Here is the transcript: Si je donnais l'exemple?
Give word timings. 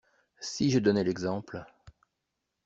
Si 0.39 0.71
je 0.71 0.79
donnais 0.79 1.03
l'exemple? 1.03 1.63